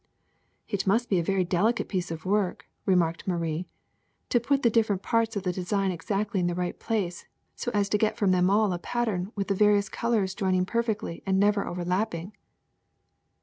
''It 0.75 0.87
must 0.87 1.09
be 1.11 1.19
a 1.19 1.23
very 1.23 1.43
delicate 1.43 1.87
piece 1.87 2.09
of 2.09 2.25
work," 2.25 2.65
re 2.87 2.95
marked 2.95 3.27
Marie, 3.27 3.67
'^to 4.31 4.41
put 4.41 4.63
the 4.63 4.71
different 4.71 5.03
parts 5.03 5.35
of 5.35 5.43
the 5.43 5.53
de 5.53 5.63
sign 5.63 5.91
exactly 5.91 6.39
in 6.39 6.47
the 6.47 6.55
right 6.55 6.79
place 6.79 7.27
so 7.55 7.69
as 7.75 7.87
to 7.89 7.99
get 7.99 8.17
from 8.17 8.31
them 8.31 8.49
all 8.49 8.73
a 8.73 8.79
pattern 8.79 9.31
^^'ith 9.37 9.45
the 9.47 9.53
various 9.53 9.89
colors 9.89 10.33
joining 10.33 10.65
perfectly 10.65 11.21
and 11.27 11.39
never 11.39 11.67
overlapping." 11.67 12.35